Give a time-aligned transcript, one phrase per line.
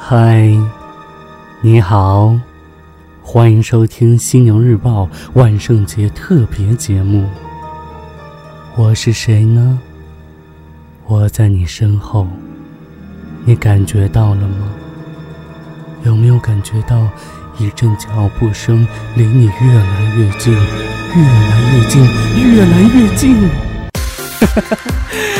[0.00, 0.48] 嗨，
[1.60, 2.34] 你好，
[3.20, 5.04] 欢迎收听《犀牛日报》
[5.34, 7.26] 万圣节特别节目。
[8.76, 9.78] 我是谁呢？
[11.04, 12.26] 我在你身后，
[13.44, 14.68] 你感觉到了吗？
[16.04, 17.06] 有没有感觉到
[17.58, 18.86] 一阵脚步声
[19.16, 22.02] 离你越来越近，越来越近，
[22.54, 23.48] 越来越近？
[24.40, 24.76] 哈哈。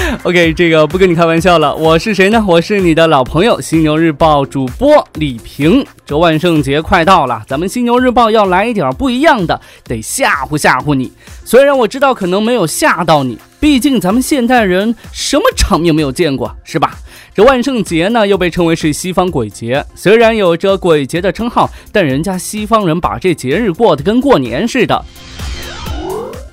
[0.22, 1.74] OK，这个不跟你开玩笑了。
[1.74, 2.42] 我是谁呢？
[2.46, 5.84] 我是你的老朋友，犀牛日报主播李平。
[6.06, 11.12] 这万圣节快到了，咱们犀牛日报要来一点不一样的，得吓唬吓唬你。
[11.44, 16.94] 虽然我知道可能没有吓到你，毕竟咱们现代人什么场面没有见过，是吧？
[17.34, 19.84] 这万圣节呢，又被称为是西方鬼节。
[19.94, 25.04] 虽然有着鬼节的称号，但人家西方人把这节日过得跟过年似的。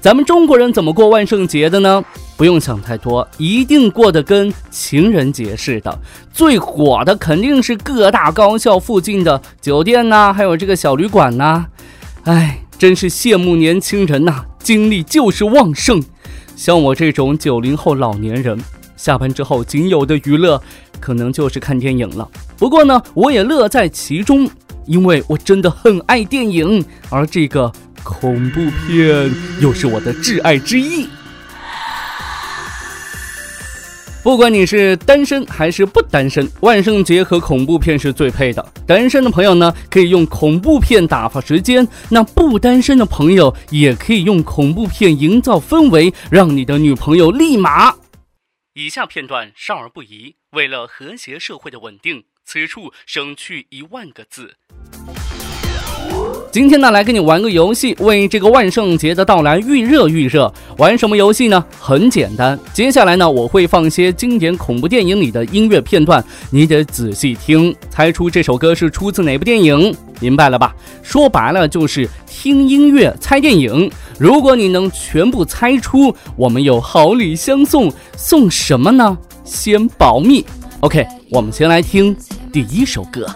[0.01, 2.03] 咱们中国人怎么过万圣节的呢？
[2.37, 5.99] 不用想太多，一定过得跟情人节似的。
[6.33, 11.65] 最火的肯定是各大高校附近的酒店呐，还有这个小旅馆呐。
[12.23, 16.03] 哎，真是羡慕年轻人呐，精力就是旺盛。
[16.57, 18.59] 像我这种九零后老年人，
[18.97, 20.61] 下班之后仅有的娱乐
[20.99, 22.27] 可能就是看电影了。
[22.57, 24.49] 不过呢，我也乐在其中，
[24.85, 27.71] 因为我真的很爱电影，而这个
[28.03, 31.07] 恐怖片又是我的挚爱之一。
[34.25, 38.73] 不管你是单身还是不单身，万圣节和恐怖片是最配的。
[38.87, 47.93] 单身的朋友呢，可以用恐怖片打发时间；那不单身的朋友也可以用恐怖片营造氛围，让你的女朋友立马。
[48.73, 54.55] 以下片段少儿不宜，为了和谐社会的稳定，此处省去一万个字。
[56.55, 60.49] 今天呢，来跟你玩个游戏，为这个万圣节的到来预热预热。
[60.77, 61.61] 玩什么游戏呢？
[61.81, 70.73] 很简单，接下来呢，我会放些经典恐怖电影里的音乐片段，你得仔细听，猜出这首歌是出自哪部电影，明白了吧？
[71.03, 73.91] 说白了就是听音乐猜电影。
[74.17, 79.17] 如果你能全部猜出，我们有好礼相送，送什么呢？
[79.43, 80.45] 先保密。
[80.79, 82.15] OK，我们先来听
[82.53, 83.27] 第一首歌。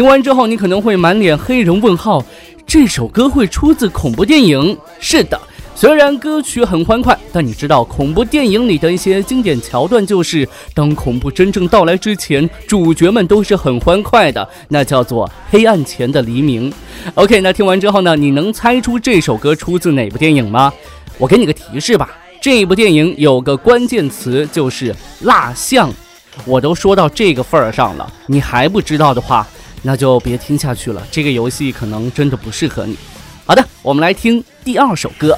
[0.00, 2.24] 听完之后，你可能会满脸黑人问号：
[2.66, 4.74] 这首歌会出自恐怖电影？
[4.98, 5.38] 是的，
[5.74, 16.72] 虽然歌曲很欢快，但你知道恐怖电影里的一些经典桥段，就是当恐怖真正到来之前，主角们都是很欢快的，那叫做黑暗前的黎明。
[17.12, 20.72] OK，那听完之后呢，你能猜出这首歌出自哪部电影吗？
[21.18, 22.08] 我给你个提示吧，
[22.40, 25.92] 这部电影有个关键词就是蜡像。
[26.46, 29.46] 我都说到这个份儿上了，你还不知道的话。
[29.82, 32.96] 那就别听下去了，这个游戏可能真的不适合你。
[33.46, 35.36] 好的，我们来听第二首歌。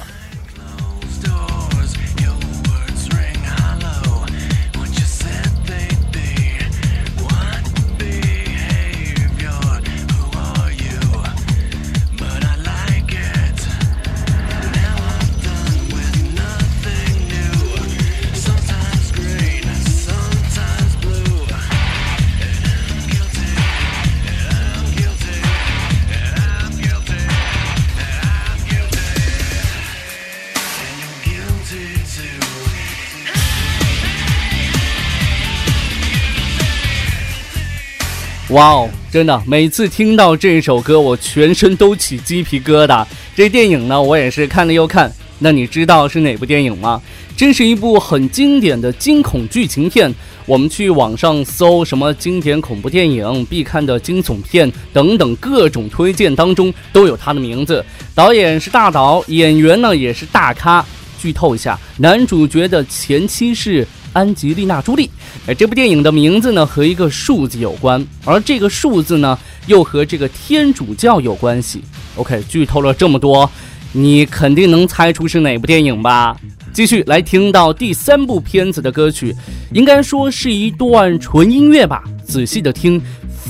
[38.49, 43.05] 哇哦，真的，每次听到这首歌，我全身都起鸡皮疙瘩。
[43.33, 45.11] 这电影呢，我也是看了又看。
[45.39, 47.01] 那你知道是哪部电影吗？
[47.37, 50.13] 这是一部很经典的惊恐剧情片。
[50.45, 57.83] 我们去网上搜什么经典恐怖电影、必看的惊悚片等等，各种推荐当中都有它的名字。
[58.13, 60.85] 导演是大导，演员呢也是大咖。
[61.17, 63.87] 剧透一下，男主角的前妻是。
[64.13, 65.09] 安吉丽娜·朱莉，
[65.47, 71.83] 哎，这部电影的名字呢和一个数字有关，而这个数字呢又和这个天主教有关系。
[72.15, 73.49] OK，剧透了这么多，
[73.91, 76.37] 你肯定能猜出是哪部电影吧？
[76.71, 79.35] 继续来听到第三部片子的歌曲，
[79.73, 82.03] 应该说是一段纯音乐吧？
[82.23, 83.01] 仔细的听，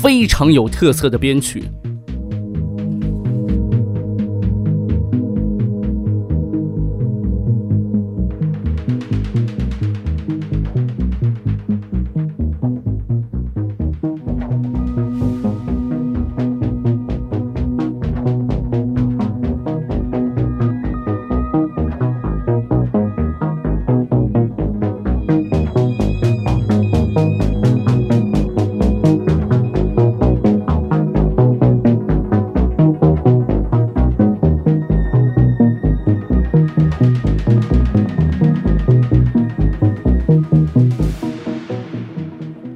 [0.02, 1.64] 非常有特色的编曲。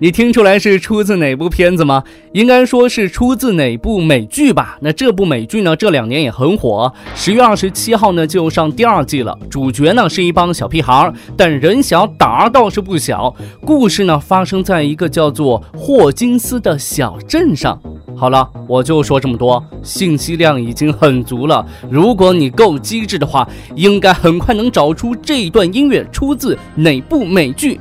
[0.01, 2.05] 你听出来是出自哪部片子吗？
[2.33, 4.79] 应该说是出自哪部美剧吧？
[4.81, 6.93] 那这部美剧呢，这两年也很火。
[7.17, 9.37] 十月二十七号呢，就上第二季了。
[9.51, 13.35] 主角呢是一帮小屁孩儿，但人小胆儿倒是不小。
[13.65, 17.77] 故事呢发生在一个叫做霍金斯的小镇上。
[18.17, 21.67] 好了，我就说这么多，信息量已经很足了。
[21.91, 27.81] 如果你够机智的话，应该很快能找出这一段音乐出自哪部美剧。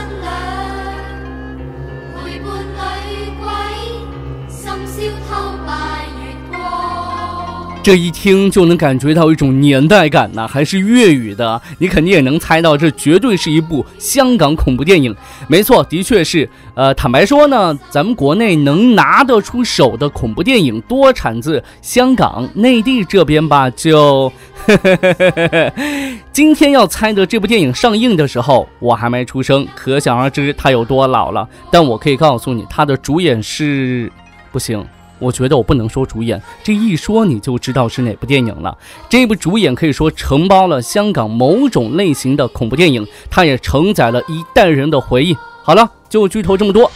[7.83, 15.15] 这一听就能感觉到一种年代感呐，还是粤语的，你肯定也能猜到，这绝对是一部香港恐怖电影。
[15.47, 16.47] 没错，的确是。
[16.75, 24.31] 呃，坦白说呢，咱们国内能拿得出手的恐怖电影多产自香港，内地这边吧，就。
[26.31, 31.49] 今天要猜的这部电影上映的时候，我还没出生，可想而知它有多老了。
[31.71, 34.11] 但我可以告诉你，它的主演是，
[34.51, 34.85] 不行。
[35.21, 38.75] 我觉得我不能说主演，这一说你就知道是哪部电影了。
[39.07, 45.37] 这部主演可以说承包了香港某种类型的恐怖电影，它也承载了一代人的回忆。
[45.63, 46.91] 好了，就剧透这么多。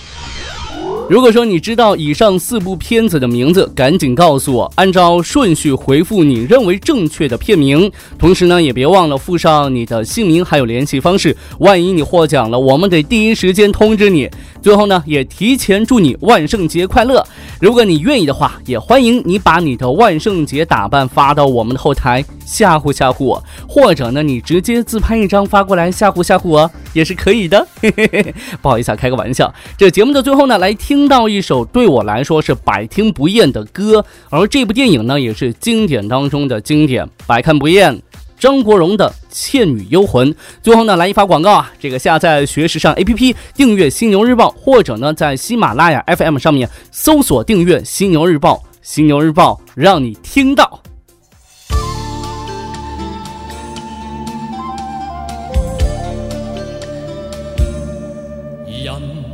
[1.07, 7.91] 如果说你知道以上四部片子的名字，赶紧告诉我，按照顺序回复你认为正确的片名。
[8.17, 14.27] 同时呢，也别忘了附上你的姓名还有联系方式，万一你获奖了，我们得第一时间通知你。
[14.63, 17.23] 最后呢，也提前祝你万圣节快乐。
[17.61, 27.67] 如果你愿意的话，也欢迎你把你的万圣节打扮发到我们的后台吓唬吓唬我，或者呢，你直接自拍一张发过来吓唬吓唬我也是可以的。
[27.81, 29.53] 嘿嘿嘿不好意思啊，开个玩笑。
[29.77, 38.01] 这节目的最后呢，来听到一首对我来说是百听不厌的歌，而这部电影呢，也是经典当中的经典，百看不厌。
[38.37, 40.29] 张国荣的《倩女幽魂》，
[40.61, 41.71] 最后呢来一发广告啊！
[41.79, 50.81] 这个下载学时尚 APP，订阅《犀牛日报》，或者呢在喜马拉雅 FM 上面搜索订阅《犀牛日报》，《犀牛日报》让你听到。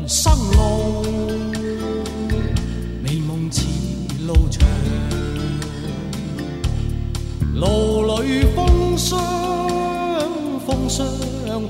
[0.01, 1.03] 人生路，
[3.03, 3.61] 美梦似
[4.25, 4.67] 路长，
[7.53, 8.97] 路里风。
[8.97, 9.19] 霜，
[10.65, 11.07] 风霜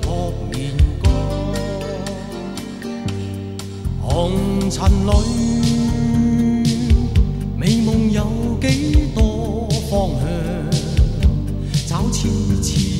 [0.02, 1.12] 扑面干，
[4.02, 5.12] 红尘里，
[7.58, 10.26] 美梦有几多方向？
[11.88, 12.28] 找痴
[12.62, 12.91] 痴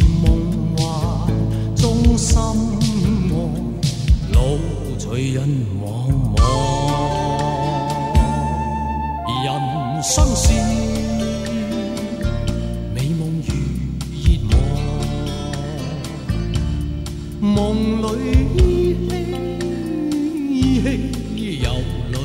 [5.30, 5.48] 人
[5.82, 5.86] 茫
[6.36, 6.38] 茫，
[9.46, 9.48] 人
[10.04, 10.44] 生是
[12.96, 12.98] 美。
[17.44, 18.06] 梦里
[18.56, 18.60] 依
[19.10, 19.10] 稀
[21.36, 21.70] 依稀有
[22.12, 22.16] 泪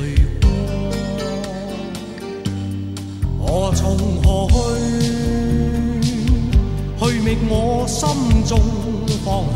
[3.39, 4.55] 光，何从何去？
[6.99, 7.51] 去觅我
[7.87, 8.07] 心
[8.45, 8.59] 中
[9.25, 9.55] 方向。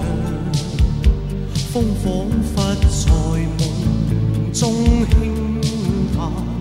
[1.72, 2.06] 风仿
[2.42, 2.92] 佛在
[4.62, 4.72] 中
[5.10, 6.61] 轻叹。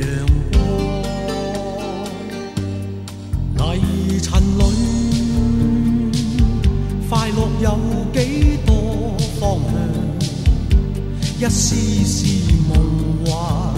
[0.00, 0.06] 阳
[0.52, 0.56] 光。
[3.76, 4.28] 泥尘
[4.58, 4.62] 里，
[7.08, 7.66] 快乐有
[8.12, 8.16] 几
[8.66, 8.70] 多
[9.38, 9.72] 方向？
[11.40, 11.74] 一丝
[12.04, 12.26] 丝
[12.68, 12.72] 梦
[13.24, 13.77] 幻。